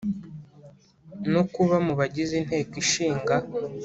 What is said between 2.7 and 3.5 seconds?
ishinga